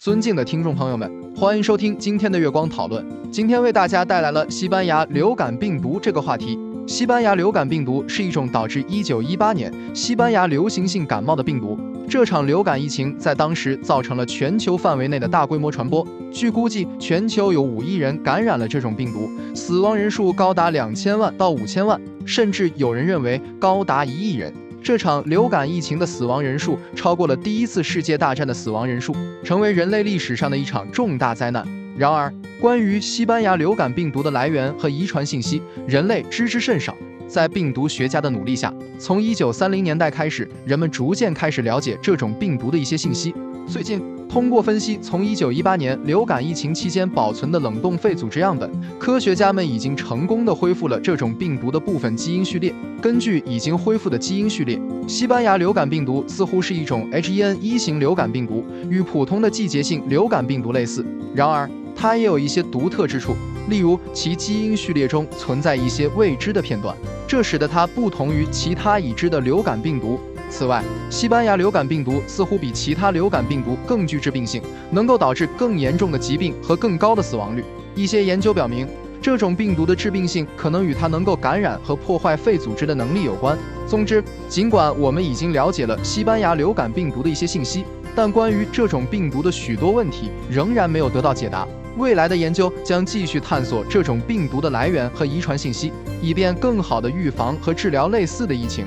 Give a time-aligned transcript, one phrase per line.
[0.00, 3.04] 尊敬的听众朋友们，欢迎收听今天的月光讨论。
[3.30, 6.58] 今天为大家带来了西班牙流感病毒这个话题。
[6.86, 11.78] 西班牙流感病毒是一种导致1918年西班牙流行性感冒的病毒。
[12.08, 16.02] 这场流感疫情在当时造成了全球范围内的大规模传播。
[16.32, 24.50] 据估计，全球有五亿人感染了这种病毒，死亡人数高达两千万到五千万，甚至有人认为高达一亿人。
[24.82, 31.66] 这场流感疫情的死亡人数超过了第一次世界大战的死亡人数，成为人类历史上的一场重大灾难。
[31.96, 36.96] 然而，关于西班牙流感病毒的来源和遗传信息，人类知之甚少。
[37.28, 43.34] 在病毒学家的努力下，从1930年代开始，人们逐渐开始了解这种病毒的一些信息。
[43.68, 52.72] 最近，通过分析从1918年流感疫情期间保存的冷冻肺组织样本，科学家们已经成功的恢复了这种病毒的部分基因序列。
[53.02, 61.04] 根据已经恢复的基因序列，西班牙流感病毒似乎是一种 H1N1 型流感病毒，与普通的季节性流感病毒类似。
[61.34, 63.34] 然而，它也有一些独特之处，
[63.68, 66.94] 例如其基因序列中存在一些未知的片段，
[67.26, 70.20] 这使得它不同于其他已知的流感病毒。
[70.50, 77.64] 此外，西班牙流感病毒似乎比其他流感病毒更具致病性，能够导致更严重的疾病和更高的死亡率。
[77.94, 78.86] 一些研究表明，
[79.22, 83.56] 这种病毒的致病性可能与它能够感染和破坏肺组织的能力有关。
[83.86, 87.84] 总之，尽管我们已经了解了西班牙流感病毒的一些信息，
[88.14, 91.66] 但关于这种病毒的许多问题仍然没有得到解答。
[91.96, 98.86] 未来的研究将继续探索这种病毒的来源和遗传信息，以便更好地预防和治疗类似的疫情。